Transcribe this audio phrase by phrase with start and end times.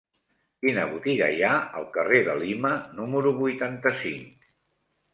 [0.63, 4.53] Quina botiga hi ha al carrer de Lima número vuitanta-cinc?